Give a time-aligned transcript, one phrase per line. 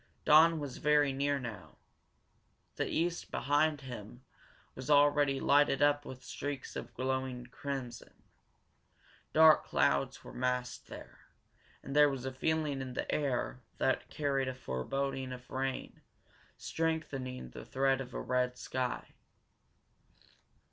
[0.25, 1.77] Dawn was very near now.
[2.75, 4.23] The east, behind him,
[4.73, 8.23] was already lighted up with streaks of glowing crimson.
[9.31, 11.19] Dark clouds were massed there,
[11.83, 16.01] and there was a feeling in the air that carried a foreboding of rain,
[16.57, 19.09] strengthening the threat of the red sky.